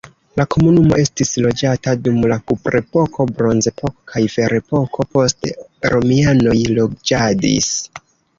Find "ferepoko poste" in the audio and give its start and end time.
4.37-5.53